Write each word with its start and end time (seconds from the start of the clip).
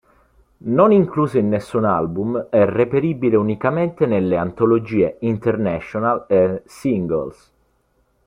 Non 0.75 0.91
incluso 0.93 1.37
in 1.37 1.47
nessun 1.47 1.85
album, 1.85 2.47
è 2.49 2.65
reperibile 2.65 3.35
unicamente 3.35 4.07
nelle 4.07 4.35
antologie 4.35 5.17
"International" 5.19 6.25
e 6.27 6.63
"Singles". 6.65 7.51